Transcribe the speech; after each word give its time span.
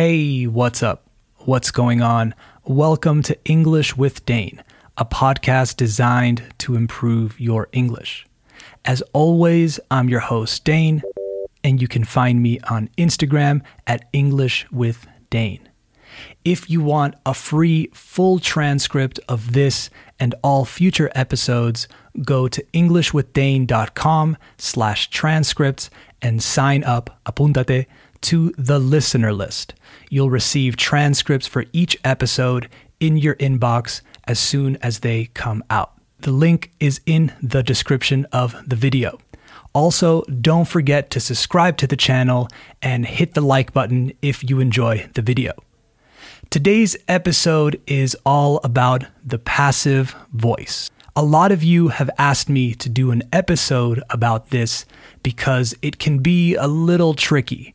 Hey, 0.00 0.46
what's 0.46 0.80
up? 0.80 1.10
What's 1.38 1.72
going 1.72 2.02
on? 2.02 2.32
Welcome 2.62 3.20
to 3.24 3.36
English 3.44 3.96
with 3.96 4.24
Dane, 4.24 4.62
a 4.96 5.04
podcast 5.04 5.74
designed 5.74 6.44
to 6.58 6.76
improve 6.76 7.40
your 7.40 7.66
English. 7.72 8.24
As 8.84 9.02
always, 9.12 9.80
I'm 9.90 10.08
your 10.08 10.20
host, 10.20 10.64
Dane, 10.64 11.02
and 11.64 11.82
you 11.82 11.88
can 11.88 12.04
find 12.04 12.40
me 12.40 12.60
on 12.70 12.90
Instagram 12.96 13.62
at 13.88 14.08
English 14.12 14.70
with 14.70 15.04
Dane. 15.30 15.68
If 16.44 16.70
you 16.70 16.80
want 16.80 17.16
a 17.26 17.34
free 17.34 17.90
full 17.92 18.38
transcript 18.38 19.18
of 19.28 19.52
this 19.52 19.90
and 20.20 20.32
all 20.44 20.64
future 20.64 21.10
episodes, 21.16 21.88
go 22.22 22.46
to 22.46 22.62
englishwithdane.com 22.72 24.36
slash 24.58 25.10
transcripts 25.10 25.90
and 26.22 26.40
sign 26.40 26.84
up, 26.84 27.18
apúntate, 27.26 27.86
to 28.22 28.52
the 28.58 28.78
listener 28.78 29.32
list. 29.32 29.74
You'll 30.10 30.30
receive 30.30 30.76
transcripts 30.76 31.46
for 31.46 31.64
each 31.72 31.98
episode 32.04 32.68
in 33.00 33.16
your 33.16 33.34
inbox 33.36 34.00
as 34.24 34.38
soon 34.38 34.76
as 34.82 35.00
they 35.00 35.26
come 35.34 35.64
out. 35.70 35.92
The 36.20 36.32
link 36.32 36.72
is 36.80 37.00
in 37.06 37.32
the 37.42 37.62
description 37.62 38.26
of 38.32 38.56
the 38.68 38.76
video. 38.76 39.18
Also, 39.72 40.22
don't 40.24 40.66
forget 40.66 41.10
to 41.10 41.20
subscribe 41.20 41.76
to 41.76 41.86
the 41.86 41.96
channel 41.96 42.48
and 42.82 43.06
hit 43.06 43.34
the 43.34 43.40
like 43.40 43.72
button 43.72 44.12
if 44.22 44.48
you 44.48 44.60
enjoy 44.60 45.08
the 45.14 45.22
video. 45.22 45.52
Today's 46.50 46.96
episode 47.06 47.80
is 47.86 48.16
all 48.24 48.60
about 48.64 49.04
the 49.24 49.38
passive 49.38 50.16
voice. 50.32 50.90
A 51.14 51.22
lot 51.22 51.52
of 51.52 51.62
you 51.62 51.88
have 51.88 52.10
asked 52.16 52.48
me 52.48 52.74
to 52.74 52.88
do 52.88 53.10
an 53.10 53.22
episode 53.32 54.02
about 54.08 54.50
this 54.50 54.86
because 55.22 55.74
it 55.82 55.98
can 55.98 56.18
be 56.18 56.54
a 56.54 56.66
little 56.66 57.14
tricky. 57.14 57.74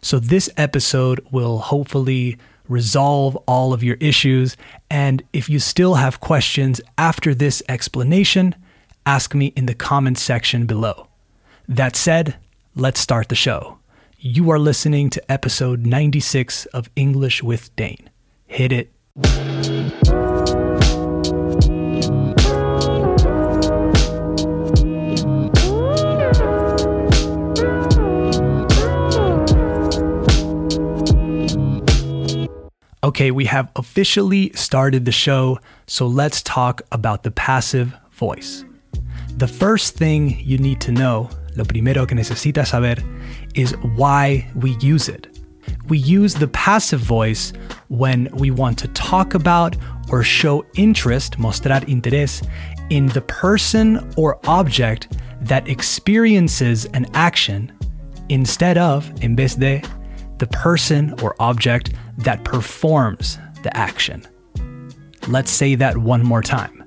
So, 0.00 0.18
this 0.18 0.50
episode 0.56 1.26
will 1.30 1.58
hopefully 1.58 2.38
resolve 2.68 3.36
all 3.46 3.72
of 3.72 3.82
your 3.82 3.96
issues. 3.96 4.56
And 4.90 5.22
if 5.32 5.48
you 5.48 5.58
still 5.58 5.94
have 5.94 6.20
questions 6.20 6.80
after 6.96 7.34
this 7.34 7.62
explanation, 7.68 8.54
ask 9.06 9.34
me 9.34 9.52
in 9.56 9.66
the 9.66 9.74
comments 9.74 10.22
section 10.22 10.66
below. 10.66 11.08
That 11.66 11.96
said, 11.96 12.36
let's 12.74 13.00
start 13.00 13.28
the 13.28 13.34
show. 13.34 13.78
You 14.18 14.50
are 14.50 14.58
listening 14.58 15.10
to 15.10 15.32
episode 15.32 15.86
96 15.86 16.66
of 16.66 16.90
English 16.96 17.42
with 17.42 17.74
Dane. 17.76 18.10
Hit 18.46 18.72
it. 18.72 18.92
Okay, 33.18 33.32
we 33.32 33.46
have 33.46 33.68
officially 33.74 34.52
started 34.54 35.04
the 35.04 35.10
show, 35.10 35.58
so 35.88 36.06
let's 36.06 36.40
talk 36.40 36.82
about 36.92 37.24
the 37.24 37.32
passive 37.32 37.92
voice. 38.12 38.64
The 39.38 39.48
first 39.48 39.96
thing 39.96 40.38
you 40.38 40.56
need 40.56 40.80
to 40.82 40.92
know, 40.92 41.28
lo 41.56 41.64
primero 41.64 42.06
que 42.06 42.16
necesitas 42.16 42.68
saber, 42.68 43.02
is 43.56 43.72
why 43.96 44.48
we 44.54 44.76
use 44.76 45.08
it. 45.08 45.36
We 45.88 45.98
use 45.98 46.34
the 46.34 46.46
passive 46.46 47.00
voice 47.00 47.52
when 47.88 48.28
we 48.34 48.52
want 48.52 48.78
to 48.78 48.88
talk 48.94 49.34
about 49.34 49.74
or 50.12 50.22
show 50.22 50.64
interest, 50.76 51.40
mostrar 51.40 51.84
interés, 51.88 52.48
in 52.88 53.08
the 53.08 53.22
person 53.22 54.08
or 54.16 54.38
object 54.46 55.18
that 55.40 55.66
experiences 55.66 56.84
an 56.94 57.06
action 57.14 57.72
instead 58.28 58.78
of, 58.78 59.10
en 59.22 59.34
vez 59.34 59.56
de, 59.56 59.82
the 60.38 60.46
person 60.48 61.14
or 61.22 61.34
object 61.40 61.92
that 62.18 62.44
performs 62.44 63.38
the 63.62 63.76
action. 63.76 64.26
Let's 65.28 65.50
say 65.50 65.74
that 65.74 65.98
one 65.98 66.24
more 66.24 66.42
time. 66.42 66.84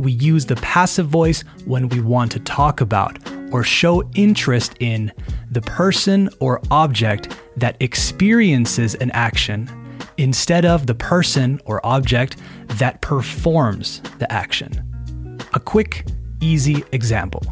We 0.00 0.12
use 0.12 0.46
the 0.46 0.56
passive 0.56 1.06
voice 1.06 1.42
when 1.66 1.88
we 1.88 2.00
want 2.00 2.32
to 2.32 2.40
talk 2.40 2.80
about 2.80 3.18
or 3.52 3.62
show 3.62 4.02
interest 4.14 4.74
in 4.80 5.12
the 5.50 5.60
person 5.60 6.30
or 6.40 6.60
object 6.70 7.36
that 7.56 7.76
experiences 7.80 8.94
an 8.96 9.10
action 9.10 9.68
instead 10.16 10.64
of 10.64 10.86
the 10.86 10.94
person 10.94 11.60
or 11.66 11.84
object 11.84 12.36
that 12.78 13.00
performs 13.02 14.00
the 14.18 14.30
action. 14.32 15.38
A 15.52 15.60
quick, 15.60 16.06
easy 16.40 16.82
example 16.92 17.42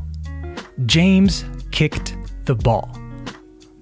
James 0.87 1.45
kicked 1.71 2.17
the 2.47 2.55
ball. 2.55 3.00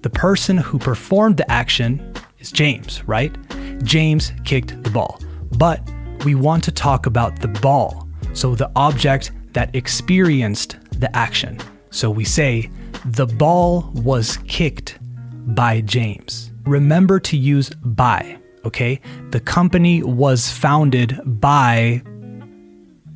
The 0.01 0.09
person 0.09 0.57
who 0.57 0.79
performed 0.79 1.37
the 1.37 1.51
action 1.51 2.13
is 2.39 2.51
James, 2.51 3.03
right? 3.05 3.35
James 3.83 4.31
kicked 4.45 4.81
the 4.83 4.89
ball. 4.89 5.19
But 5.57 5.81
we 6.23 6.35
want 6.35 6.63
to 6.65 6.71
talk 6.71 7.05
about 7.05 7.41
the 7.41 7.47
ball, 7.47 8.07
so 8.33 8.55
the 8.55 8.71
object 8.75 9.31
that 9.53 9.75
experienced 9.75 10.77
the 10.99 11.13
action. 11.15 11.59
So 11.89 12.09
we 12.09 12.23
say, 12.23 12.69
the 13.05 13.25
ball 13.25 13.91
was 13.93 14.37
kicked 14.47 14.99
by 15.47 15.81
James. 15.81 16.51
Remember 16.65 17.19
to 17.21 17.37
use 17.37 17.69
by, 17.83 18.37
okay? 18.65 19.01
The 19.31 19.39
company 19.39 20.03
was 20.03 20.51
founded 20.51 21.19
by 21.25 22.01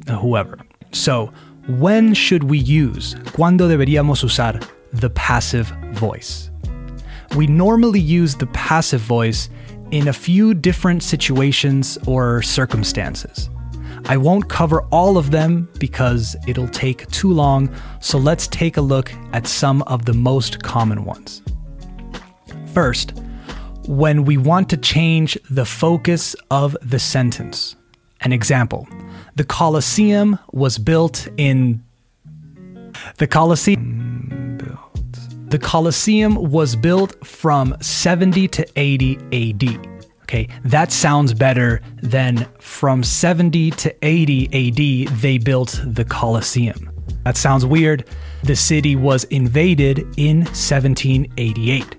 whoever. 0.07 0.59
So, 0.91 1.31
when 1.67 2.13
should 2.13 2.43
we 2.43 2.57
use, 2.57 3.15
cuando 3.33 3.69
deberíamos 3.69 4.23
usar 4.23 4.61
the 4.91 5.09
passive 5.11 5.67
voice? 5.93 6.49
We 7.35 7.47
normally 7.47 7.99
use 7.99 8.35
the 8.35 8.47
passive 8.47 9.01
voice 9.01 9.49
in 9.91 10.07
a 10.07 10.13
few 10.13 10.53
different 10.53 11.03
situations 11.03 11.97
or 12.05 12.41
circumstances. 12.41 13.49
I 14.05 14.17
won't 14.17 14.49
cover 14.49 14.81
all 14.91 15.17
of 15.17 15.31
them 15.31 15.69
because 15.79 16.35
it'll 16.47 16.67
take 16.67 17.07
too 17.07 17.31
long, 17.31 17.73
so 18.01 18.17
let's 18.17 18.47
take 18.47 18.77
a 18.77 18.81
look 18.81 19.11
at 19.31 19.47
some 19.47 19.81
of 19.83 20.05
the 20.05 20.13
most 20.13 20.61
common 20.61 21.05
ones. 21.05 21.41
First, 22.73 23.13
when 23.87 24.25
we 24.25 24.37
want 24.37 24.69
to 24.69 24.77
change 24.77 25.37
the 25.49 25.65
focus 25.65 26.35
of 26.51 26.75
the 26.81 26.99
sentence. 26.99 27.75
An 28.21 28.31
example 28.31 28.87
The 29.35 29.43
Colosseum 29.43 30.39
was 30.51 30.77
built 30.77 31.27
in. 31.37 31.83
The 33.17 33.27
Colosseum. 33.27 34.42
The 35.53 35.59
Colosseum 35.59 36.49
was 36.49 36.75
built 36.75 37.23
from 37.23 37.77
70 37.79 38.47
to 38.47 38.65
80 38.75 39.17
AD. 39.51 39.87
Okay, 40.23 40.49
that 40.63 40.91
sounds 40.91 41.31
better 41.31 41.79
than 42.01 42.47
from 42.57 43.03
70 43.03 43.69
to 43.69 43.95
80 44.03 44.45
AD, 44.47 45.15
they 45.19 45.37
built 45.37 45.79
the 45.85 46.05
Colosseum. 46.05 46.89
That 47.23 47.37
sounds 47.37 47.67
weird. 47.67 48.09
The 48.41 48.55
city 48.55 48.95
was 48.95 49.25
invaded 49.25 49.99
in 50.17 50.37
1788. 50.37 51.97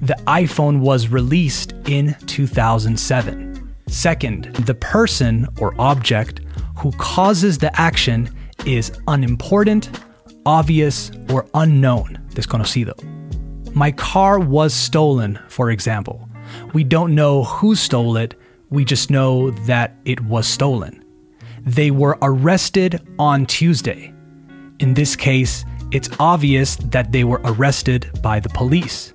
The 0.00 0.16
iPhone 0.26 0.80
was 0.80 1.08
released 1.08 1.74
in 1.88 2.16
2007. 2.24 3.74
Second, 3.86 4.44
the 4.64 4.74
person 4.74 5.46
or 5.60 5.78
object 5.78 6.40
who 6.78 6.90
causes 6.92 7.58
the 7.58 7.78
action 7.78 8.34
is 8.64 8.98
unimportant, 9.08 9.90
obvious, 10.48 11.12
or 11.28 11.46
unknown, 11.52 12.18
desconocido. 12.30 12.94
My 13.74 13.92
car 13.92 14.40
was 14.40 14.72
stolen, 14.72 15.38
for 15.48 15.70
example. 15.70 16.26
We 16.72 16.84
don't 16.84 17.14
know 17.14 17.44
who 17.44 17.74
stole 17.74 18.16
it, 18.16 18.34
we 18.70 18.82
just 18.86 19.10
know 19.10 19.50
that 19.66 19.96
it 20.06 20.22
was 20.22 20.48
stolen. 20.48 21.04
They 21.66 21.90
were 21.90 22.16
arrested 22.22 23.06
on 23.18 23.44
Tuesday. 23.44 24.14
In 24.78 24.94
this 24.94 25.14
case, 25.14 25.66
it's 25.92 26.08
obvious 26.18 26.76
that 26.76 27.12
they 27.12 27.24
were 27.24 27.42
arrested 27.44 28.10
by 28.22 28.40
the 28.40 28.48
police. 28.48 29.12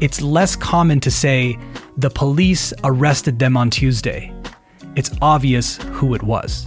It's 0.00 0.22
less 0.22 0.56
common 0.56 1.00
to 1.00 1.10
say, 1.10 1.58
the 1.98 2.10
police 2.10 2.72
arrested 2.82 3.38
them 3.38 3.58
on 3.58 3.68
Tuesday. 3.68 4.32
It's 4.96 5.10
obvious 5.20 5.76
who 5.92 6.14
it 6.14 6.22
was. 6.22 6.66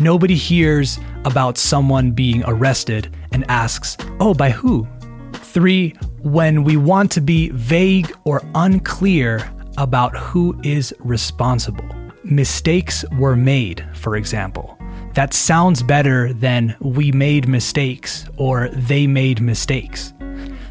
Nobody 0.00 0.36
hears 0.36 0.98
about 1.24 1.58
someone 1.58 2.12
being 2.12 2.42
arrested 2.46 3.14
and 3.32 3.44
asks, 3.48 3.96
oh, 4.20 4.34
by 4.34 4.50
who? 4.50 4.86
Three, 5.34 5.90
when 6.22 6.64
we 6.64 6.76
want 6.76 7.10
to 7.12 7.20
be 7.20 7.50
vague 7.50 8.12
or 8.24 8.42
unclear 8.54 9.50
about 9.78 10.16
who 10.16 10.58
is 10.62 10.94
responsible. 11.00 11.88
Mistakes 12.24 13.04
were 13.18 13.36
made, 13.36 13.84
for 13.94 14.16
example. 14.16 14.78
That 15.14 15.34
sounds 15.34 15.82
better 15.82 16.32
than 16.32 16.76
we 16.80 17.12
made 17.12 17.48
mistakes 17.48 18.26
or 18.36 18.68
they 18.68 19.06
made 19.06 19.40
mistakes. 19.40 20.14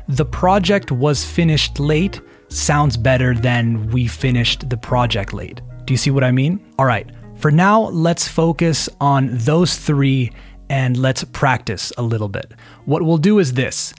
The 0.07 0.25
project 0.25 0.91
was 0.91 1.23
finished 1.23 1.79
late 1.79 2.21
sounds 2.49 2.97
better 2.97 3.33
than 3.33 3.87
we 3.91 4.07
finished 4.07 4.69
the 4.69 4.77
project 4.77 5.33
late. 5.33 5.61
Do 5.85 5.93
you 5.93 5.97
see 5.97 6.11
what 6.11 6.23
I 6.23 6.31
mean? 6.31 6.59
All 6.77 6.85
right, 6.85 7.09
for 7.41 7.49
now, 7.49 7.89
let's 7.89 8.27
focus 8.27 8.87
on 8.99 9.29
those 9.31 9.75
three 9.75 10.31
and 10.69 10.95
let's 10.95 11.23
practice 11.23 11.91
a 11.97 12.03
little 12.03 12.29
bit. 12.29 12.51
What 12.85 13.01
we'll 13.01 13.17
do 13.17 13.39
is 13.39 13.53
this 13.53 13.93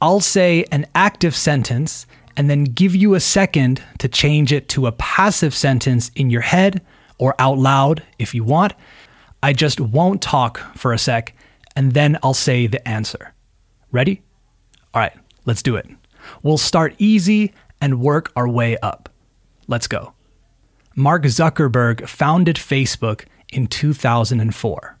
I'll 0.00 0.20
say 0.20 0.64
an 0.70 0.86
active 0.94 1.34
sentence 1.34 2.06
and 2.36 2.48
then 2.48 2.64
give 2.64 2.94
you 2.94 3.14
a 3.14 3.20
second 3.20 3.82
to 3.98 4.08
change 4.08 4.52
it 4.52 4.68
to 4.70 4.86
a 4.86 4.92
passive 4.92 5.54
sentence 5.54 6.12
in 6.14 6.30
your 6.30 6.42
head 6.42 6.82
or 7.18 7.34
out 7.40 7.58
loud 7.58 8.04
if 8.18 8.32
you 8.32 8.44
want. 8.44 8.74
I 9.42 9.52
just 9.52 9.80
won't 9.80 10.22
talk 10.22 10.58
for 10.76 10.92
a 10.92 10.98
sec 10.98 11.34
and 11.74 11.94
then 11.94 12.16
I'll 12.22 12.32
say 12.32 12.68
the 12.68 12.86
answer. 12.86 13.34
Ready? 13.90 14.22
All 14.94 15.00
right, 15.00 15.16
let's 15.46 15.62
do 15.62 15.74
it. 15.74 15.88
We'll 16.44 16.58
start 16.58 16.94
easy 16.98 17.54
and 17.80 18.00
work 18.00 18.30
our 18.36 18.48
way 18.48 18.76
up. 18.78 19.08
Let's 19.66 19.88
go. 19.88 20.14
Mark 20.96 21.24
Zuckerberg 21.24 22.08
founded 22.08 22.56
Facebook 22.56 23.24
in 23.52 23.66
2004. 23.66 24.98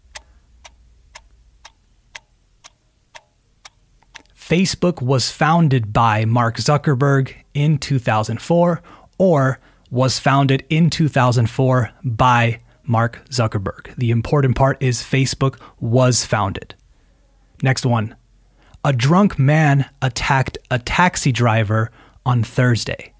Facebook 4.36 5.00
was 5.00 5.30
founded 5.30 5.92
by 5.92 6.24
Mark 6.24 6.56
Zuckerberg 6.56 7.32
in 7.54 7.78
2004 7.78 8.82
or 9.18 9.58
was 9.90 10.18
founded 10.18 10.64
in 10.68 10.90
2004 10.90 11.90
by 12.02 12.60
Mark 12.82 13.24
Zuckerberg. 13.30 13.94
The 13.96 14.10
important 14.10 14.56
part 14.56 14.76
is 14.82 15.00
Facebook 15.00 15.58
was 15.80 16.24
founded. 16.24 16.74
Next 17.62 17.86
one. 17.86 18.16
A 18.84 18.92
drunk 18.92 19.38
man 19.38 19.88
attacked 20.02 20.58
a 20.70 20.78
taxi 20.78 21.32
driver 21.32 21.90
on 22.26 22.42
Thursday. 22.42 23.13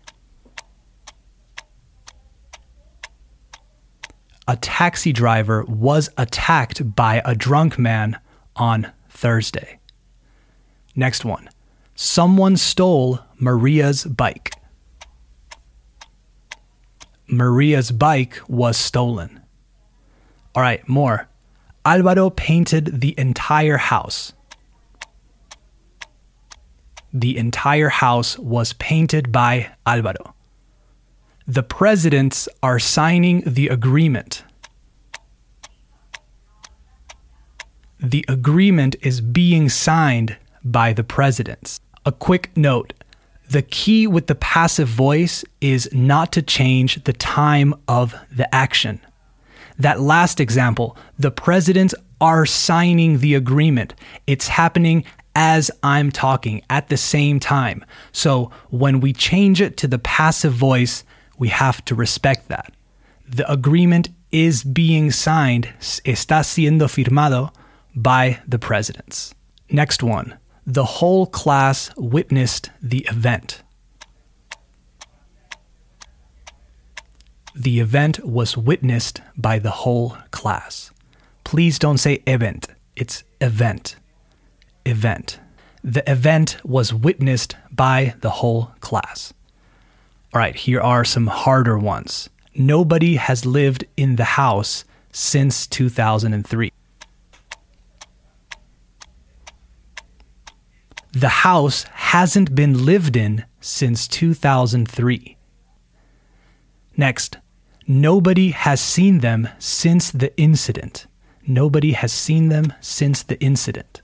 A 4.46 4.56
taxi 4.56 5.12
driver 5.12 5.64
was 5.64 6.10
attacked 6.18 6.94
by 6.94 7.22
a 7.24 7.34
drunk 7.34 7.78
man 7.78 8.18
on 8.56 8.92
Thursday. 9.08 9.78
Next 10.94 11.24
one. 11.24 11.48
Someone 11.94 12.56
stole 12.56 13.20
Maria's 13.38 14.04
bike. 14.04 14.52
Maria's 17.26 17.90
bike 17.90 18.38
was 18.48 18.76
stolen. 18.76 19.40
All 20.54 20.62
right, 20.62 20.86
more. 20.88 21.28
Alvaro 21.86 22.30
painted 22.30 23.00
the 23.00 23.14
entire 23.16 23.78
house. 23.78 24.32
The 27.12 27.38
entire 27.38 27.88
house 27.88 28.38
was 28.38 28.72
painted 28.74 29.32
by 29.32 29.70
Alvaro. 29.86 30.33
The 31.46 31.62
presidents 31.62 32.48
are 32.62 32.78
signing 32.78 33.42
the 33.46 33.68
agreement. 33.68 34.44
The 38.00 38.24
agreement 38.28 38.96
is 39.02 39.20
being 39.20 39.68
signed 39.68 40.38
by 40.64 40.94
the 40.94 41.04
presidents. 41.04 41.80
A 42.06 42.12
quick 42.12 42.56
note 42.56 42.94
the 43.50 43.60
key 43.60 44.06
with 44.06 44.26
the 44.26 44.34
passive 44.34 44.88
voice 44.88 45.44
is 45.60 45.86
not 45.92 46.32
to 46.32 46.40
change 46.40 47.04
the 47.04 47.12
time 47.12 47.74
of 47.86 48.14
the 48.32 48.52
action. 48.54 49.00
That 49.78 50.00
last 50.00 50.40
example, 50.40 50.96
the 51.18 51.30
presidents 51.30 51.94
are 52.22 52.46
signing 52.46 53.18
the 53.18 53.34
agreement. 53.34 53.92
It's 54.26 54.48
happening 54.48 55.04
as 55.34 55.70
I'm 55.82 56.10
talking 56.10 56.62
at 56.70 56.88
the 56.88 56.96
same 56.96 57.38
time. 57.38 57.84
So 58.12 58.50
when 58.70 59.00
we 59.00 59.12
change 59.12 59.60
it 59.60 59.76
to 59.78 59.86
the 59.86 59.98
passive 59.98 60.54
voice, 60.54 61.04
we 61.38 61.48
have 61.48 61.84
to 61.86 61.94
respect 61.94 62.48
that. 62.48 62.72
The 63.28 63.50
agreement 63.50 64.10
is 64.30 64.64
being 64.64 65.10
signed, 65.10 65.72
está 65.80 66.42
siendo 66.42 66.88
firmado 66.88 67.52
by 67.94 68.40
the 68.46 68.58
presidents. 68.58 69.34
Next 69.70 70.02
one. 70.02 70.36
The 70.66 70.84
whole 70.84 71.26
class 71.26 71.90
witnessed 71.96 72.70
the 72.82 73.06
event. 73.10 73.62
The 77.54 77.80
event 77.80 78.24
was 78.26 78.56
witnessed 78.56 79.20
by 79.36 79.58
the 79.58 79.70
whole 79.70 80.16
class. 80.32 80.90
Please 81.44 81.78
don't 81.78 81.98
say 81.98 82.22
event, 82.26 82.66
it's 82.96 83.22
event. 83.40 83.96
Event. 84.84 85.38
The 85.84 86.08
event 86.10 86.56
was 86.64 86.92
witnessed 86.92 87.56
by 87.70 88.14
the 88.20 88.30
whole 88.30 88.72
class. 88.80 89.32
All 90.34 90.40
right, 90.40 90.56
here 90.56 90.80
are 90.80 91.04
some 91.04 91.28
harder 91.28 91.78
ones. 91.78 92.28
Nobody 92.56 93.16
has 93.16 93.46
lived 93.46 93.84
in 93.96 94.16
the 94.16 94.24
house 94.24 94.84
since 95.12 95.66
2003. 95.68 96.72
The 101.12 101.28
house 101.28 101.84
hasn't 101.84 102.54
been 102.54 102.84
lived 102.84 103.16
in 103.16 103.44
since 103.60 104.08
2003. 104.08 105.36
Next, 106.96 107.38
Nobody 107.86 108.52
has 108.52 108.80
seen 108.80 109.18
them 109.18 109.48
since 109.58 110.10
the 110.10 110.34
incident. 110.38 111.06
Nobody 111.46 111.92
has 111.92 112.12
seen 112.12 112.48
them 112.48 112.72
since 112.80 113.22
the 113.22 113.38
incident. 113.40 114.00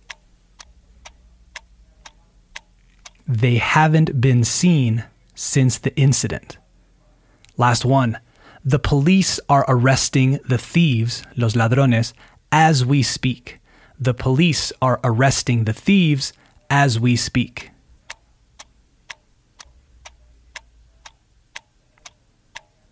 They 3.27 3.57
haven't 3.57 4.21
been 4.21 4.45
seen 4.45 5.05
since 5.41 5.79
the 5.79 5.97
incident. 5.97 6.59
Last 7.57 7.85
one. 7.85 8.19
The 8.63 8.79
police 8.79 9.41
are 9.49 9.65
arresting 9.69 10.39
the 10.47 10.59
thieves, 10.59 11.25
los 11.35 11.57
ladrones, 11.57 12.13
as 12.53 12.85
we 12.85 13.03
speak. 13.03 13.59
The 13.99 14.13
police 14.13 14.71
are 14.83 15.01
arresting 15.03 15.65
the 15.65 15.73
thieves 15.73 16.35
as 16.69 17.01
we 17.01 17.17
speak. 17.17 17.71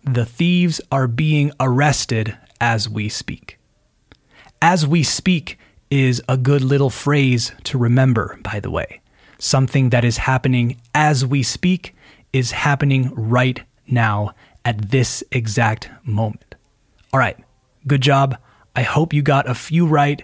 The 0.03 0.25
thieves 0.25 0.81
are 0.91 1.07
being 1.07 1.51
arrested 1.59 2.35
as 2.59 2.89
we 2.89 3.09
speak. 3.09 3.59
As 4.59 4.87
we 4.87 5.03
speak 5.03 5.59
is 5.91 6.19
a 6.27 6.35
good 6.35 6.63
little 6.63 6.89
phrase 6.89 7.51
to 7.65 7.77
remember, 7.77 8.39
by 8.41 8.59
the 8.59 8.71
way. 8.71 9.01
Something 9.37 9.91
that 9.91 10.03
is 10.03 10.17
happening 10.17 10.81
as 10.95 11.23
we 11.23 11.43
speak 11.43 11.93
is 12.33 12.51
happening 12.51 13.11
right 13.15 13.61
now 13.87 14.33
at 14.65 14.91
this 14.91 15.23
exact 15.31 15.89
moment. 16.03 16.55
All 17.11 17.19
right, 17.19 17.37
good 17.87 18.01
job. 18.01 18.37
I 18.75 18.83
hope 18.83 19.13
you 19.13 19.21
got 19.21 19.49
a 19.49 19.55
few 19.55 19.85
right. 19.85 20.23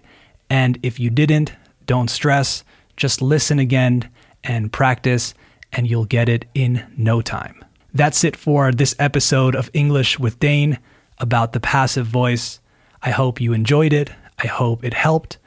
And 0.50 0.78
if 0.84 1.00
you 1.00 1.10
didn't, 1.10 1.54
don't 1.86 2.10
stress. 2.10 2.64
Just 2.96 3.22
listen 3.22 3.60
again 3.60 4.10
and 4.44 4.72
practice, 4.72 5.34
and 5.74 5.88
you'll 5.90 6.06
get 6.06 6.30
it 6.30 6.46
in 6.54 6.86
no 6.96 7.22
time. 7.22 7.66
That's 7.94 8.24
it 8.24 8.36
for 8.36 8.72
this 8.72 8.96
episode 9.00 9.56
of 9.56 9.70
English 9.74 10.20
with 10.20 10.40
Dane 10.40 10.80
about 11.18 11.54
the 11.54 11.60
passive 11.60 12.06
voice. 12.06 12.60
I 13.02 13.12
hope 13.12 13.42
you 13.42 13.54
enjoyed 13.54 13.94
it. 13.94 14.12
I 14.38 14.48
hope 14.48 14.84
it 14.84 14.94
helped. 14.94 15.38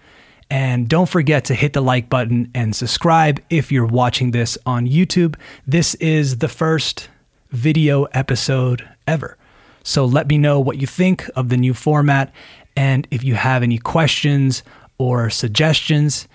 And 0.50 0.88
don't 0.88 1.08
forget 1.08 1.44
to 1.46 1.54
hit 1.54 1.74
the 1.74 1.82
like 1.82 2.08
button 2.08 2.50
and 2.54 2.74
subscribe 2.74 3.40
if 3.50 3.70
you're 3.70 3.86
watching 3.86 4.30
this 4.30 4.56
on 4.64 4.86
YouTube. 4.86 5.36
This 5.66 5.94
is 5.96 6.38
the 6.38 6.48
first 6.48 7.08
video 7.50 8.04
episode 8.04 8.88
ever. 9.06 9.36
So 9.82 10.04
let 10.04 10.28
me 10.28 10.38
know 10.38 10.60
what 10.60 10.80
you 10.80 10.86
think 10.86 11.28
of 11.36 11.48
the 11.48 11.56
new 11.56 11.74
format. 11.74 12.32
And 12.76 13.06
if 13.10 13.24
you 13.24 13.34
have 13.34 13.62
any 13.62 13.78
questions 13.78 14.62
or 14.98 15.30
suggestions, 15.30 16.28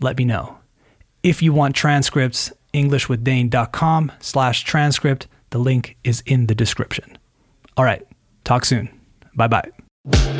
let 0.00 0.18
me 0.18 0.24
know. 0.24 0.58
If 1.22 1.42
you 1.42 1.52
want 1.52 1.74
transcripts, 1.74 2.52
englishwithdane.com 2.72 4.12
slash 4.20 4.64
transcript. 4.64 5.26
The 5.50 5.58
link 5.58 5.96
is 6.04 6.22
in 6.26 6.46
the 6.48 6.54
description. 6.54 7.16
All 7.76 7.84
right, 7.84 8.06
talk 8.44 8.64
soon. 8.64 8.88
Bye 9.34 9.48
bye. 9.48 10.33